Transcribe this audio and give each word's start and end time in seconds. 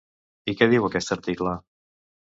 I 0.53 0.55
què 0.61 0.69
diu 0.73 0.89
aquest 0.89 1.15
article? 1.19 1.57